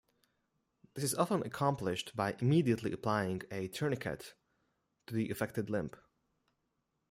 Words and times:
This 0.95 1.03
is 1.03 1.13
often 1.13 1.43
accomplished 1.43 2.15
by 2.15 2.35
immediately 2.39 2.91
applying 2.91 3.43
a 3.51 3.67
tourniquet 3.67 4.33
to 5.05 5.13
the 5.13 5.29
affected 5.29 5.69
limb. 5.69 5.91